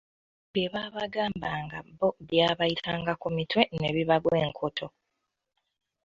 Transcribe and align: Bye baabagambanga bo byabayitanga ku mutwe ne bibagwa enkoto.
Bye 0.51 0.65
baabagambanga 0.73 1.77
bo 1.97 2.07
byabayitanga 2.27 3.13
ku 3.21 3.27
mutwe 3.35 3.61
ne 3.79 3.89
bibagwa 3.95 4.35
enkoto. 4.45 4.87